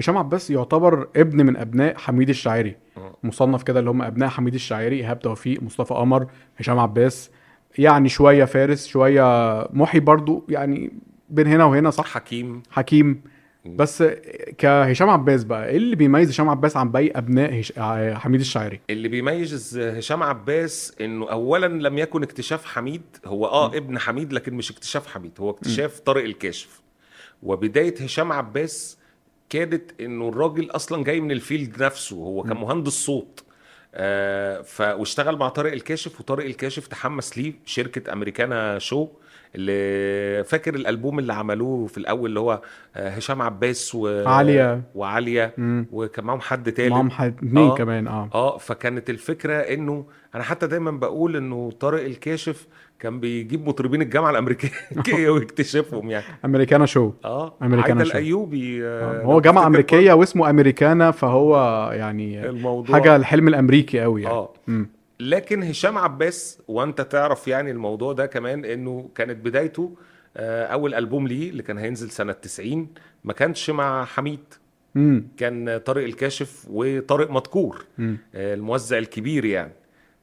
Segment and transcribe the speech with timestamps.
[0.00, 2.76] هشام عباس يعتبر ابن من أبناء حميد الشاعري.
[2.96, 3.16] آه.
[3.22, 6.26] مصنف كده اللي هم أبناء حميد الشاعري إيهاب توفيق مصطفى قمر
[6.58, 7.30] هشام عباس.
[7.78, 9.22] يعني شوية فارس شوية
[9.72, 10.92] محي برضو يعني
[11.28, 12.62] بين هنا وهنا صح؟ حكيم.
[12.70, 13.22] حكيم.
[13.66, 14.04] بس
[14.58, 17.72] كهشام عباس بقى إيه اللي بيميز هشام عباس عن باقي أبناء هش...
[17.78, 23.66] آه، حميد الشاعري؟ اللي بيميز هشام عباس إنه اولا لم يكن اكتشاف حميد هو آه
[23.66, 26.80] ابن حميد لكن مش اكتشاف حميد هو اكتشاف طارق الكاشف.
[27.42, 28.99] وبداية هشام عباس
[29.50, 33.44] كانت إنه الراجل أصلا جاي من الفيلد نفسه هو كان مهندس صوت.
[33.94, 39.08] آه ف واشتغل مع طارق الكاشف وطارق الكاشف تحمس ليه شركة أمريكانا شو.
[39.54, 42.60] اللي فاكر الألبوم اللي عملوه في الأول اللي هو
[42.96, 44.24] آه، هشام عباس و...
[44.26, 44.82] عالية.
[44.94, 45.86] وعالية مم.
[45.92, 47.74] وكان معاهم حد تالت معاهم حد- اتنين آه.
[47.74, 52.66] كمان آه آه فكانت الفكرة إنه أنا حتى دايما بقول إنه طارق الكاشف
[52.98, 54.70] كان بيجيب مطربين الجامعة الأمريكية
[55.30, 58.10] ويكتشفهم يعني أمريكانا شو آه أمريكانا عايدة شو.
[58.18, 59.20] الأيوبي آه.
[59.20, 61.56] آه هو جامعة أمريكية واسمه أمريكانا فهو
[61.92, 64.88] يعني الموضوع حاجة الحلم الأمريكي قوي يعني آه مم.
[65.20, 69.96] لكن هشام عباس وأنت تعرف يعني الموضوع ده كمان إنه كانت بدايته
[70.36, 72.88] آه، أول ألبوم ليه اللي كان هينزل سنة 90
[73.24, 74.40] ما كانش مع حميد.
[74.94, 75.28] مم.
[75.36, 77.84] كان طارق الكاشف وطارق مدكور.
[78.00, 79.72] آه، الموزع الكبير يعني.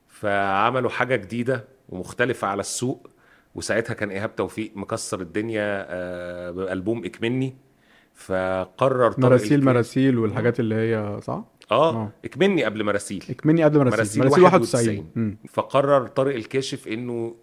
[0.07, 3.09] فعملوا حاجة جديدة ومختلفة على السوق
[3.55, 7.55] وساعتها كان إيهاب توفيق مكسر الدنيا آه، بألبوم إكمني.
[8.13, 12.11] فقرر طارق مراسيل مراسيل والحاجات اللي هي صح؟ آه آه.
[12.25, 14.87] اكمني قبل مراسيل اكمني قبل مراسيل مراسيل مراسيل 91.
[14.97, 15.37] 91 مم.
[15.49, 17.35] فقرر طارق الكاشف إنه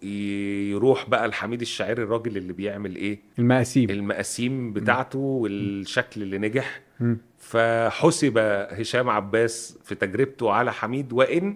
[0.71, 3.89] يروح بقى لحميد الشاعري الراجل اللي بيعمل إيه؟ المقاسيم.
[3.89, 6.81] المقاسيم بتاعته والشكل اللي نجح.
[6.99, 7.17] مم.
[7.37, 8.37] فحسب
[8.71, 11.55] هشام عباس في تجربته على حميد وإن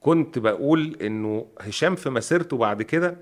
[0.00, 3.16] كنت بقول إنه هشام في مسيرته بعد كده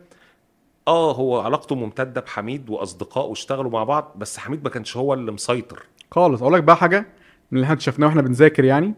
[0.88, 5.32] آه هو علاقته ممتدة بحميد وأصدقائه اشتغلوا مع بعض بس حميد ما كانش هو اللي
[5.32, 5.82] مسيطر.
[6.10, 6.42] خالص.
[6.42, 7.06] أقول لك بقى حاجة.
[7.50, 8.94] من اللي إحنا شفناه وإحنا بنذاكر يعني.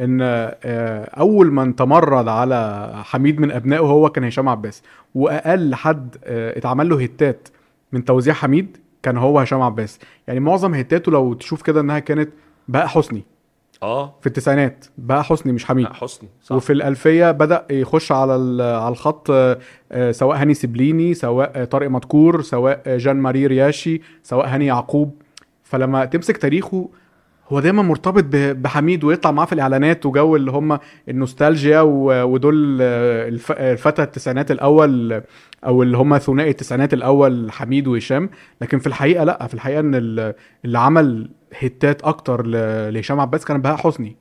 [0.00, 4.82] إن آه، أول من تمرد على حميد من أبنائه هو كان هشام عباس.
[5.14, 7.48] وأقل حد آه، اتعمل له هتات
[7.92, 9.98] من توزيع حميد كان هو هشام عباس.
[10.26, 12.30] يعني معظم هتاته لو تشوف كده إنها كانت
[12.68, 13.24] بهاء حسني.
[13.82, 14.14] آه.
[14.20, 15.84] في التسعينات بهاء حسني مش حميد.
[15.84, 16.56] لا حسني صح.
[16.56, 19.58] وفي الألفية بدأ يخش على على الخط آه،
[20.10, 25.22] سواء هاني سبليني سواء طارق مدكور سواء جان ماري رياشي سواء هاني يعقوب.
[25.64, 26.88] فلما تمسك تاريخه
[27.48, 28.24] هو دايما مرتبط
[28.56, 35.22] بحميد ويطلع معاه في الإعلانات وجو اللي هم النوستالجيا ودول آه، الف- الفتى التسعينات الأول
[35.66, 38.30] أو اللي هم ثنائي التسعينات الأول حميد وهشام
[38.60, 41.30] لكن في الحقيقة لأ في الحقيقة إن ال- اللي عمل
[41.62, 42.46] هتات أكتر
[42.90, 44.16] لهشام عباس كان بهاء حسني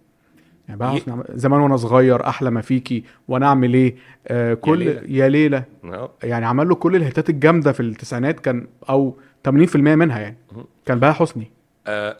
[0.67, 3.95] يعني بهاء حسني زمان وأنا صغير أحلى ما فيكي وأنا أعمل إيه
[4.27, 5.01] آه كل ليلى.
[5.17, 6.11] يا ليلى آه.
[6.23, 9.15] يعني عمل له كل الهتات الجامدة في التسعينات كان أو
[9.49, 10.37] 80% منها يعني.
[10.85, 11.51] كان بهاء حسني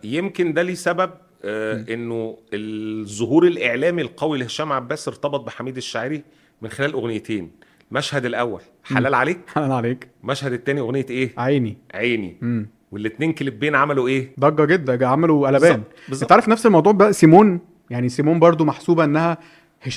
[0.04, 1.12] يمكن ده ليه سبب
[1.44, 6.24] آه، إنه الظهور الإعلامي القوي لهشام عباس ارتبط بحميد الشاعري
[6.62, 7.52] من خلال أغنيتين.
[7.92, 9.40] المشهد الأول حلال عليك.
[9.54, 10.08] حلال عليك.
[10.24, 11.78] المشهد الثاني أغنية إيه؟ عيني.
[11.94, 12.38] عيني.
[12.44, 15.84] امم والاتنين كليبين عملوا إيه؟ ضجة جدا عملوا قلبان.
[16.22, 19.38] أنت عارف نفس الموضوع بقى سيمون؟ يعني سيمون برضو محسوبة إنها.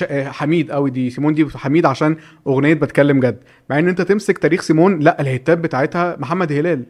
[0.03, 2.17] آه، حميد قوي دي سيمون دي حميد عشان
[2.47, 3.37] أغنية بتكلم جد.
[3.69, 6.85] مع إن أنت تمسك تاريخ سيمون لأ ال hit ات بتاعتها محمد هلال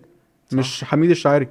[0.51, 0.57] صح.
[0.57, 1.47] مش حميد الشاعري.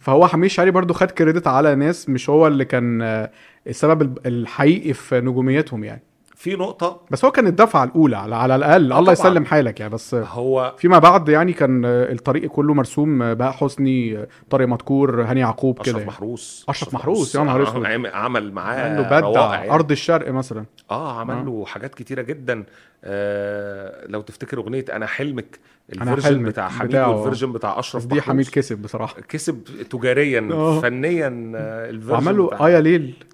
[0.00, 3.30] فهو حميد الشاعري برضو خد credit على ناس مش هو اللي كان آه،
[3.66, 6.02] السبب الحقيقي في نجوميتهم يعني.
[6.38, 9.30] في نقطة بس هو كان الدفعة الأولى على, على الأقل آه الله طبعاً.
[9.30, 13.52] يسلم حالك يعني بس هو فيما بعد يعني كان آه، الطريق كله مرسوم آه، بهاء
[13.52, 16.08] حسني آه، طارق مدكور هاني يعقوب كده يعني.
[16.08, 17.86] محروس أشرف محروس، يا نهار أسود.
[17.86, 19.70] عم- عمل معاه عمل له بدع يعني.
[19.70, 21.42] أرض الشرق مثلا آه عمل آه.
[21.42, 22.64] له حاجات كتيرة جدا
[23.04, 25.58] آه لو تفتكر أغنية أنا حلمك
[26.02, 27.10] أنا الفيرجن بتاع حميد بتاعه، آه.
[27.16, 30.80] والفيرجن بتاع بس أشرف دي محروس حميد كسب بصراحة كسب تجاريا آه.
[30.80, 32.80] فنيا آه، الفيرجن وعمل له بتاع- آيا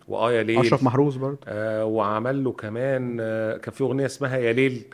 [0.08, 4.36] ليل وآية ليل أشرف محروس برضه آه وعمل له كمان آه كان في أغنية اسمها
[4.36, 4.84] يا ليل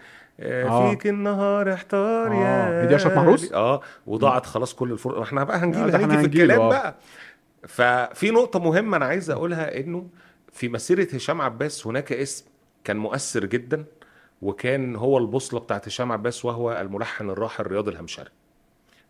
[0.40, 0.90] آه آه.
[0.90, 2.80] فيك النهار احتار آه.
[2.82, 6.26] يا دي أشرف محروس؟ آه وضاعت خلاص كل الفرق إحنا بقى هنجيب آه، هنيجي في
[6.26, 6.68] الكلام آه.
[6.68, 6.94] بقى
[7.68, 10.06] ففي نقطة مهمة أنا عايز أقولها إنه
[10.52, 12.44] في مسيرة هشام عباس هناك اسم
[12.84, 13.84] كان مؤثر جدا
[14.42, 18.28] وكان هو البوصلة بتاعت هشام عباس وهو الملحن الراحل رياض الهمشري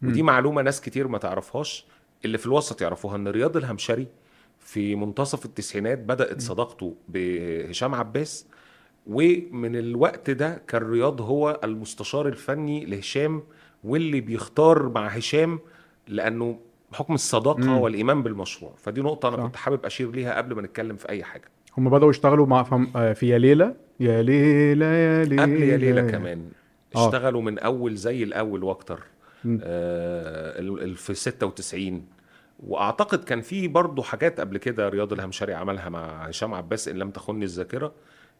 [0.03, 0.23] ودي.
[0.23, 1.87] معلومة ناس كتير ما تعرفهاش
[2.25, 4.07] اللي في الوسط يعرفوها إن رياض الهمشري
[4.61, 8.47] في منتصف التسعينات بدأت صداقته بهشام عباس
[9.07, 13.43] ومن الوقت ده كان رياض هو المستشار الفني لهشام
[13.85, 15.59] واللي بيختار مع هشام
[16.09, 16.59] لأنه
[16.93, 17.79] بحكم الصداقة مم.
[17.79, 19.43] والإيمان بالمشروع فدي نقطة أنا صح.
[19.43, 21.45] كنت حابب أشير ليها قبل ما نتكلم في أي حاجة
[21.79, 22.87] هم بدأوا يشتغلوا مع فم...
[22.97, 26.51] آه، في يا ليلى يا ليلى يا ليلى قبل يا ليلى كمان
[26.97, 27.07] آه.
[27.07, 29.01] اشتغلوا من أول زي الأول وأكتر.
[29.63, 30.61] آه
[30.97, 32.05] في 96
[32.67, 37.11] وأعتقد كان في برضه حاجات قبل كده رياض الهمشري عملها مع هشام عباس إن لم
[37.11, 37.93] تخني الذاكرة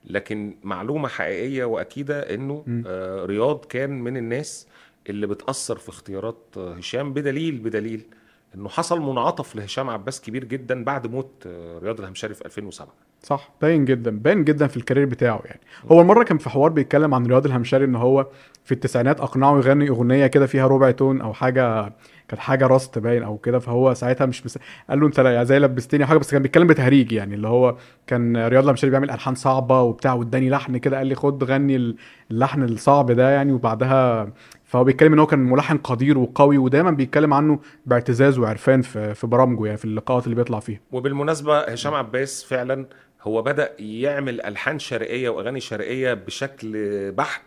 [0.05, 2.65] لكن معلومة حقيقية وأكيدة إنه.
[2.87, 4.67] آه، رياض كان من الناس
[5.11, 8.07] اللي بتأثر في اختيارات آه، هشام بدليل بدليل
[8.55, 13.51] إنه حصل منعطف لهشام عباس كبير جدا بعد موت آه، رياض الهمشري في 2007 صح
[13.63, 15.61] باين جدا باين جدا في الكارير بتاعه يعني
[15.93, 18.27] هو المره كان في حوار بيتكلم عن رياض الهمشري إن هو
[18.65, 21.93] في التسعينات أقنعه يغني أغنية كده فيها ربع تون أو حاجة
[22.31, 24.59] كانت حاجة راست باين أو كده فهو ساعتها مش مس...
[24.91, 28.37] قال له أنت لا- زي لبستني حاجة بس كان بيتكلم بتهريج يعني اللي هو كان
[28.47, 31.97] رياض الهمشري بيعمل ألحان صعبة وبتاع واداني لحن كده قال لي خد غني
[32.31, 34.33] اللحن الصعب ده يعني وبعدها
[34.65, 39.27] فهو بيتكلم إن هو كان ملحن قدير وقوي ودايما بيتكلم عنه باعتزاز وعرفان في في
[39.27, 42.87] برامجه يعني في اللقاءات اللي بيطلع فيها وبالمناسبة هشام عباس فعلا
[43.23, 46.73] هو بدأ يعمل ألحان شرقية وأغاني شرقية بشكل
[47.13, 47.43] بحت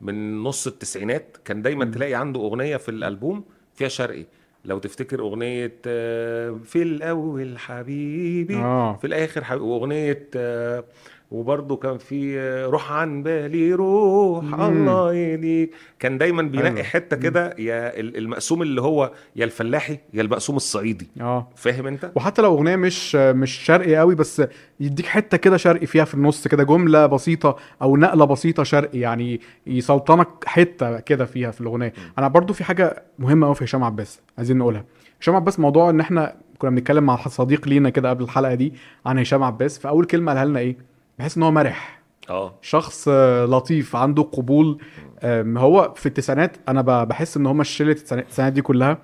[0.00, 1.84] من نص التسعينات كان دايما.
[1.84, 3.44] تلاقي عنده أغنية في الألبوم
[3.78, 4.24] فيها شرقي.
[4.64, 8.96] لو تفتكر أغنية آه، في الأول حبيبي آه.
[8.96, 10.84] في الآخر حبيبي وأغنية آه،
[11.30, 14.62] وبرضه كان في آه، روح عن بالي روح مم.
[14.62, 15.70] الله يهديك.
[15.98, 16.82] كان دايما بينقي أيوة.
[16.82, 21.08] حتة كده يا ال- المقسوم اللي هو يا الفلاحي يا المقسوم الصعيدي.
[21.20, 21.48] آه.
[21.56, 24.42] فاهم أنت؟ وحتى لو أغنية مش مش شرقي قوي بس
[24.80, 29.40] يديك حتة كده شرقي فيها في النص كده جملة بسيطة أو نقلة بسيطة شرقي يعني
[29.66, 31.92] يسلطنك حتة كده فيها في الأغنية.
[32.18, 34.84] أنا برضو في حاجة مهمة قوي في هشام عباس عايزين نقولها.
[35.20, 38.72] هشام عباس موضوع إن إحنا كنا بنتكلم مع صديق لينا كده قبل الحلقة دي
[39.06, 40.76] عن هشام عباس فأول كلمة قالها لنا إيه؟
[41.18, 42.00] بحس إن هو مرح.
[42.30, 42.54] آه.
[42.62, 43.08] شخص
[43.48, 44.78] لطيف عنده قبول.
[45.24, 48.98] هو في التسعينات أنا بحس إن هم شله التسعينات دي كلها.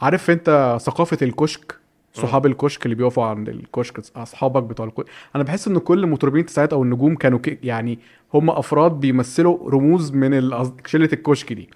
[0.00, 1.78] عارف أنت ثقافة الكشك؟
[2.12, 5.06] صحاب الكشك اللي بيقفوا عند الكشك أصحابك بتوع الكشك.
[5.36, 7.38] أنا بحس إن كل مطربين التسعينات أو النجوم كانوا.
[7.62, 7.98] يعني
[8.34, 10.50] هم أفراد بيمثلوا رموز من.
[10.86, 11.70] شلة الكشك دي.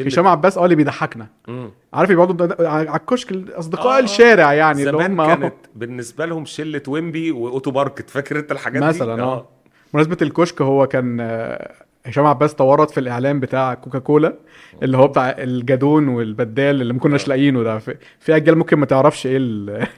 [0.00, 1.26] هشام عباس آه اللي بيضحكنا.
[1.48, 1.70] مم.
[1.94, 5.26] عارف بيقعدوا بد- على الكشك أصدقاء آه، الشارع يعني اللي زمان هم.
[5.26, 9.46] كانت بالنسبة لهم شلة ويمبي وأوتو ماركت فاكر أنت الحاجات دي؟ مثلا آه.
[9.92, 11.72] بمناسبة الكشك هو كان آه،
[12.06, 14.34] هشام عباس تورط في الإعلان بتاع كوكاكولا
[14.82, 17.28] اللي هو بتاع الجدون والبدال اللي ما كناش آه.
[17.28, 17.78] لاقيينه ده.
[17.78, 19.36] في, في أجيال ممكن ما تعرفش إيه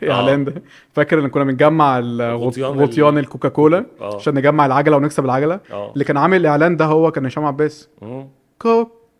[0.03, 0.55] الإعلان ده.
[0.93, 4.17] فاكر إن كنا بنجمع غطيان ال- غطيان الكوكاكولا آه.
[4.17, 5.61] عشان نجمع العجلة ونكسب العجلة.
[5.93, 7.89] اللي كان عامل الإعلان ده هو كان هشام عباس.
[8.03, 8.29] مم.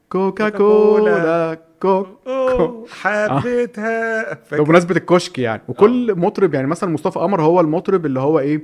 [0.09, 1.59] كوك كوكاكولا.
[1.83, 4.35] كوك أوه، حبيتها.
[4.35, 8.63] فاكر بمناسبة الكشك يعني وكل مطرب يعني مثلا مصطفى قمر هو المطرب اللي هو إيه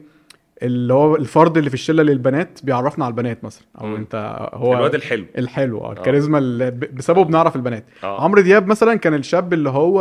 [0.63, 3.97] اللي هو الفرد اللي في الشلة للبنات بيعرفنا على البنات مثلا أو مم.
[3.97, 5.25] أنت هو الواد الحلو.
[5.39, 7.85] الحلو آه الكاريزما اللي بسببه بنعرف البنات.
[8.05, 8.25] آه.
[8.25, 10.01] عمرو دياب مثلا كان الشاب اللي هو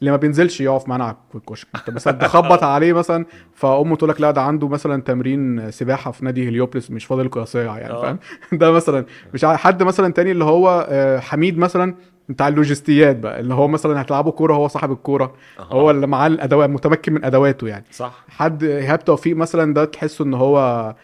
[0.00, 1.68] اللي ما بينزلش يقف معانا في الكشك.
[1.74, 3.24] انت مثلا تخبط عليه مثلا
[3.54, 7.60] فأمه تقول لك لا ده عنده مثلا تمرين سباحة في نادي هليوبلس مش فاضل قياسية
[7.60, 8.02] يعني آه.
[8.02, 8.18] فاهم؟
[8.58, 9.04] ده مثلا
[9.34, 11.94] مش حد مثلا تاني اللي هو آه، حميد مثلا
[12.28, 15.34] بتاع اللوجستيات بقى اللي هو مثلا هتلعبوا كورة هو صاحب الكورة.
[15.58, 17.84] هو اللي معاه الأدوات متمكن من أدواته يعني.
[17.90, 18.24] صح.
[18.28, 20.94] حد إيهاب توفيق مثلا ده تحسه إن هو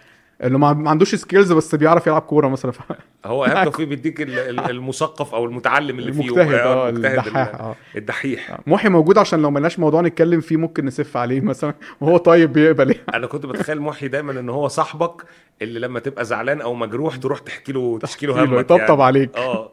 [0.44, 2.72] انه ما عندوش skills بس بيعرف يلعب كورة مثلا.
[2.72, 2.78] ف...
[3.26, 6.20] هو ايهاب توفيق بيديك ال- ال- المثقف أو المتعلم اللي فيه.
[6.22, 7.74] المجتهد آه المجتهد الدحاح ال- آه.
[7.96, 8.58] الدحيح.
[8.66, 12.90] محي موجود عشان لو ملناش موضوع نتكلم فيه ممكن نسف عليه مثلا وهو طيب بيقبل
[12.90, 13.02] يعني.
[13.14, 15.22] أنا كنت بتخيل محي دايما إن هو صاحبك
[15.62, 19.02] اللي لما تبقى زعلان أو مجروح تروح تحكي له تشكي له همك يطبطب يعني.
[19.02, 19.36] عليك.
[19.36, 19.70] آه.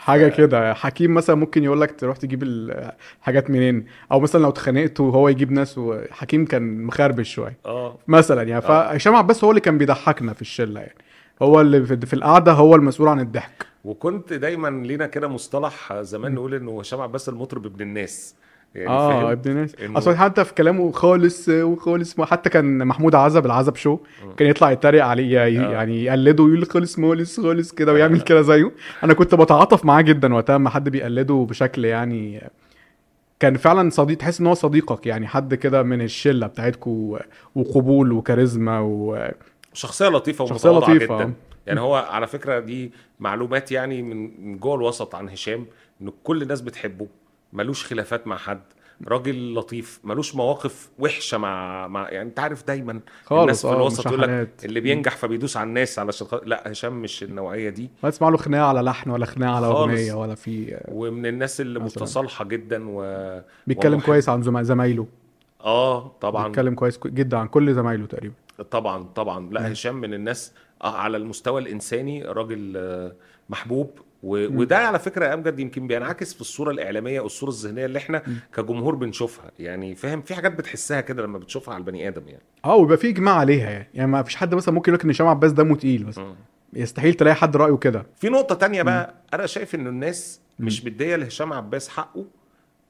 [0.00, 0.74] حاجة كده.
[0.74, 5.52] حكيم مثلا ممكن يقول لك تروح تجيب الحاجات منين؟ أو مثلا لو اتخانقت وهو يجيب
[5.52, 7.58] ناس وحكيم كان مخربش شوية.
[7.66, 7.98] آه.
[8.08, 8.68] مثلا يعني آه.
[8.68, 10.94] فهشام عباس هو اللي كان بيضحكنا في الشلة يعني.
[11.42, 13.66] هو اللي في في القعدة هو المسؤول عن الضحك.
[13.84, 18.34] وكنت دايما لينا كده مصطلح زمان نقول إنه هشام عباس المطرب ابن الناس.
[18.74, 23.14] يعني آه؟ ابن ناس إنه- أصلا حتى في كلامه خالص وخالص ما حتى كان محمود
[23.14, 23.98] عزب العزب شو
[24.36, 25.46] كان يطلع يتريق عليه آه.
[25.46, 28.72] يعني يقلده ويقول خالص مالس خالص كده ويعمل كده زيه
[29.04, 32.50] أنا كنت بتعاطف معاه جدا وقتها ما حد بيقلده بشكل يعني
[33.40, 37.18] كان فعلا صديق تحس إن هو صديقك يعني حد كده من الشلة بتاعتكم
[37.54, 39.28] وقبول وكاريزما و...
[39.72, 41.30] شخصية لطيفة ومتواضعة جدا آه.
[41.66, 45.66] يعني هو على فكرة دي معلومات يعني من جوه الوسط عن هشام
[46.02, 47.06] إن كل الناس بتحبه
[47.52, 48.60] ملوش خلافات مع حد
[49.08, 53.76] راجل لطيف ملوش مواقف وحشة مع مع يعني انت عارف دايما خالص الناس في آه
[53.76, 54.48] الوسط يقول لك.
[54.64, 56.34] اللي بينجح فبيدوس على الناس علشان خ...
[56.34, 59.66] لا هشام مش النوعية دي ما تسمع له خناقة على لحن ولا خناقة على.
[59.66, 61.78] أغنية ولا في ومن الناس اللي.
[61.78, 63.02] متصالحة جدا و
[63.66, 64.06] بيتكلم ومحب.
[64.06, 65.06] كويس عن زما- زمايله
[65.64, 68.34] آه طبعا بيتكلم كويس كو- جدا عن كل زمايله تقريبا
[68.70, 69.72] طبعا طبعا لا.
[69.72, 70.52] هشام من الناس
[70.84, 73.12] آه، على المستوى الإنساني راجل آه،
[73.50, 73.90] محبوب
[74.22, 74.58] و...
[74.60, 78.22] وده على فكرة يا أمجد يمكن بينعكس في الصورة الإعلامية أو الصورة الذهنية اللي إحنا.
[78.56, 79.50] كجمهور بنشوفها.
[79.58, 82.42] يعني فاهم؟ في حاجات بتحسها كده لما بتشوفها على البني آدم يعني.
[82.64, 83.88] آه ويبقى في إجماع عليها يعني.
[83.94, 86.34] يعني ما فيش حد مثلا ممكن يقول لك إن هشام عباس دمه تقيل مثلا.
[86.72, 88.06] يستحيل تلاقي حد رأيه كده.
[88.16, 89.14] في نقطة تانية بقى.
[89.34, 92.24] أنا شايف إن الناس مش مدية لهشام عباس حقه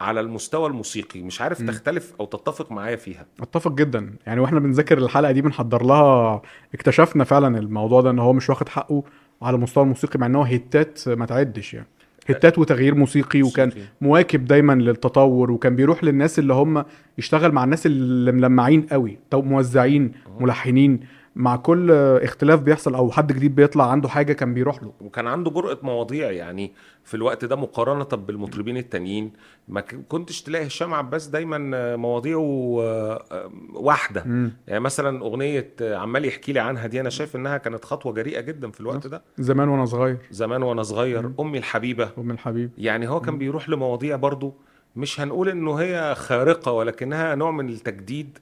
[0.01, 1.23] على المستوى الموسيقي.
[1.23, 1.67] مش عارف مم.
[1.67, 3.27] تختلف أو تتفق معايا فيها.
[3.41, 4.15] أتفق جدا.
[4.27, 6.43] يعني وإحنا بنذاكر الحلقة دي بنحضر لها
[6.75, 9.03] اكتشفنا فعلا الموضوع ده إن هو مش واخد حقه.
[9.43, 11.87] على المستوى الموسيقي مع ان هو هيتات ما تعدش يعني.
[12.27, 13.71] هيتات وتغيير موسيقي وكان.
[14.01, 16.85] مواكب دايما للتطور وكان بيروح للناس اللي هم
[17.19, 21.01] يشتغل مع الناس اللي ملمعين قوي موزعين ملحنين.
[21.37, 24.93] مع كل اختلاف بيحصل أو حد جديد بيطلع عنده حاجة كان بيروح له.
[25.01, 26.73] وكان عنده جرأة مواضيع يعني
[27.05, 29.33] في الوقت ده مقارنة بالمطربين التانيين.
[29.69, 34.25] ما كنتش تلاقي هشام عباس دايما مواضيعه آه، واحدة.
[34.27, 34.53] مم.
[34.69, 38.41] يعني مثلا أغنية آه، عمال يحكي لي عنها دي أنا شايف إنها كانت خطوة جريئة
[38.41, 39.23] جدا في الوقت ده.
[39.39, 40.17] زمان وأنا صغير.
[40.31, 41.23] زمان وأنا صغير.
[41.29, 41.35] مم.
[41.41, 42.11] أمي الحبيبة.
[42.19, 44.55] ام الحبيب يعني هو كان بيروح لمواضيع برضو
[44.97, 48.39] مش هنقول إنه هي خارقة ولكنها نوع من التجديد.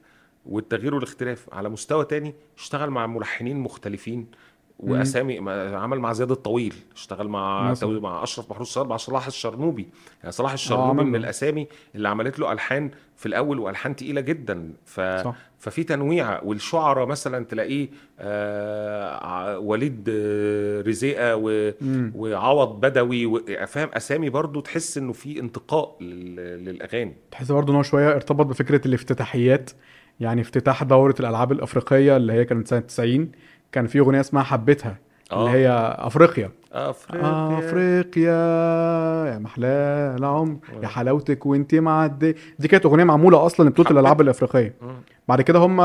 [0.49, 4.27] والتغيير والاختلاف على مستوى تاني اشتغل مع ملحنين مختلفين
[4.79, 5.39] وأسامي
[5.75, 9.89] عمل مع زياد الطويل اشتغل مع مع أشرف محروس صالح مع صلاح الشرنوبي.
[10.21, 11.17] يعني صلاح الشرنوبي عمل من.
[11.17, 14.73] الأسامي اللي عملت له ألحان في الأول وألحان تقيلة جدا.
[14.85, 15.35] ف صح.
[15.59, 17.89] ففي تنويع والشعراء مثلا تلاقيه
[18.19, 21.73] آه وليد آه، رزيقة و...
[21.81, 22.13] مم.
[22.15, 23.41] وعوض بدوي و...
[23.67, 26.37] فاهم؟ أسامي برضو تحس إنه في انتقاء لل...
[26.65, 27.17] للأغاني.
[27.31, 29.71] تحس برضه إن هو شوية ارتبط بفكرة الافتتاحيات.
[30.21, 33.31] يعني افتتاح دورة الألعاب الأفريقية اللي هي كانت سنة 90
[33.73, 34.97] كان في أغنية اسمها حبيتها
[35.33, 35.47] آه.
[35.47, 38.33] اللي هي أفريقيا أفريقيا أفريقيا
[39.35, 40.83] يا محلاه العمر آه.
[40.83, 44.75] يا حلاوتك وانت معدي دي كانت أغنية معمولة أصلا لبطولة الألعاب الأفريقية.
[45.29, 45.81] بعد كده هم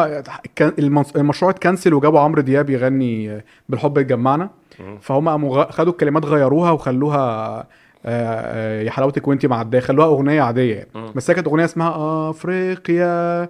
[1.18, 4.50] المشروع اتكنسل وجابوا عمرو دياب يغني بالحب يجمعنا
[4.80, 4.98] مم.
[5.02, 7.20] فهم قاموا خدوا الكلمات غيروها وخلوها
[7.60, 7.66] آه،
[8.06, 11.12] آه، يا حلاوتك وانت معدية خلوها أغنية عادية يعني.
[11.16, 13.50] بس هي كانت أغنية اسمها أفريقيا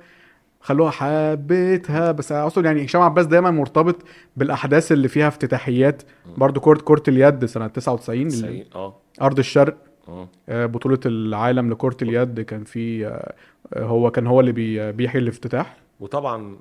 [0.63, 3.96] خلوها حبيتها بس أقصد يعني هشام عباس دايما مرتبط
[4.38, 6.03] بالأحداث اللي فيها افتتاحيات.
[6.38, 8.96] برضو كره كره اليد سنة 99 اللي آه.
[9.22, 9.77] أرض الشرق.
[10.08, 10.27] آه.
[10.50, 13.34] آه، بطولة العالم لكره اليد كان في آه،
[13.77, 15.77] هو كان هو اللي بي- بيحيي الافتتاح.
[16.00, 16.55] وطبعا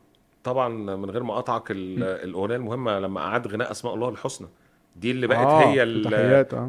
[0.45, 4.49] طبعا من غير ما أقطعك ال- الأغنية المهمة لما أعاد غناء أسماء الله الحسنى
[4.97, 5.85] دي اللي بقت آه، هي آه.
[5.85, 6.15] ال-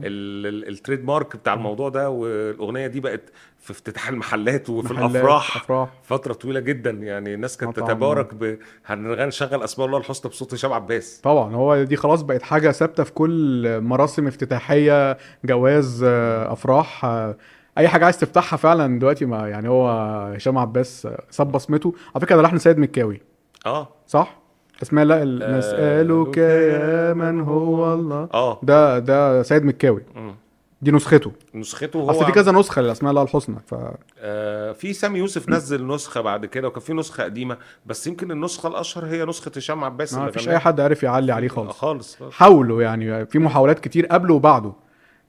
[0.05, 3.21] ال- التريد مارك بتاع الموضوع ده والأغنية دي بقت
[3.59, 5.89] في افتتاح المحلات وفي محلات، الأفراح أفراح.
[6.03, 6.89] فترة طويلة جدا.
[6.91, 7.85] يعني الناس كانت آه،.
[7.87, 11.19] تتبارك ب هنشغل أسماء الله الحسنى بصوت هشام عباس.
[11.23, 17.37] طبعا هو دي خلاص بقت حاجة ثابتة في كل مراسم افتتاحية جواز آه، أفراح آه،
[17.77, 19.89] أي حاجة عايز تفتحها فعلا دلوقتي ما يعني هو
[20.35, 21.93] هشام عباس آه، ساب بصمته.
[22.15, 23.21] على فكرة ده لحن سيد مكاوي.
[23.65, 23.87] آه.
[24.07, 24.42] صح؟
[24.81, 28.29] اسمها لا آه، نسألك يا من هو الله.
[28.33, 28.59] آه.
[28.63, 30.01] ده ده سيد مكاوي.
[30.15, 30.35] مم.
[30.81, 31.31] دي نسخته.
[31.55, 33.75] نسخته هو اصل في كذا نسخة لاسماء الله الحسنى ف
[34.19, 38.67] آه في سامي يوسف نزل نسخة بعد كده وكان في نسخة قديمة بس يمكن النسخة
[38.69, 40.49] الأشهر هي نسخة هشام عباس ما فيش.
[40.49, 41.71] أي حد عارف يعلي عليه آه، خالص.
[41.77, 42.33] خالص خالص.
[42.35, 44.73] حاولوا يعني في محاولات كتير قبله وبعده.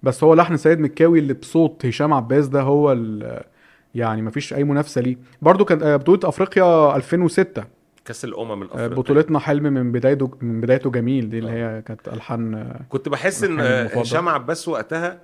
[0.02, 2.96] بس هو لحن سيد مكاوي اللي بصوت هشام عباس ده هو
[3.94, 5.16] يعني مفيش أي منافسة ليه.
[5.42, 7.64] برضو كانت آه، بطولة أفريقيا 2006
[8.04, 8.94] كاس الأمم آه، الأفريقية.
[8.96, 13.44] بطولتنا حلم من بدايته من بدايته جميل دي اللي هي كانت ألحان آه، كنت بحس
[13.44, 13.60] إن.
[13.94, 15.18] هشام عباس وقتها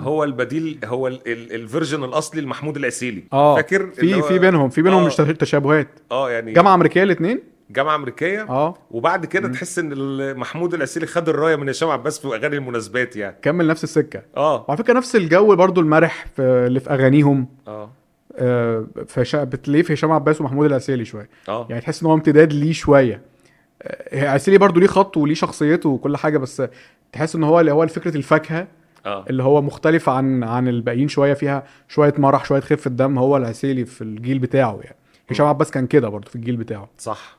[0.00, 3.24] هو البديل هو ال- ال- الفيرجن الأصلي لمحمود العسيلي.
[3.32, 5.06] آه فاكر في هو- في بينهم في بينهم آه.
[5.06, 5.88] مش تشابهات.
[6.12, 7.40] آه يعني جامعة أمريكية الاثنين
[7.70, 8.42] جامعة أمريكية.
[8.48, 8.74] آه.
[8.90, 13.36] وبعد كده تحس إن محمود العسيلي خد الراية من هشام عباس في أغاني المناسبات يعني.
[13.42, 14.22] كمل نفس السكة.
[14.36, 14.64] آه.
[14.68, 17.46] وعلى فكرة نفس الجو برضو المرح في اللي في أغانيهم.
[17.68, 17.90] آه.
[18.38, 21.66] آه، في هشام- بتلاقيه في هشام عباس ومحمود العسيلي شوية؟ آه.
[21.70, 23.20] يعني تحس إن هو امتداد ليه شوية.
[23.82, 26.62] آه، عسيلي برضو ليه خط وليه شخصيته وكل حاجة بس
[27.12, 28.66] تحس إن هو اللي هو فكره الفاكهة
[29.06, 29.24] آه.
[29.30, 33.84] اللي هو مختلف عن عن الباقيين شوية فيها شوية مرح شوية خفه دم هو العسيلي
[33.84, 34.96] في الجيل بتاعه يعني.
[35.30, 36.88] هشام عباس كان كده برضو في الجيل بتاعه.
[36.98, 37.38] صح.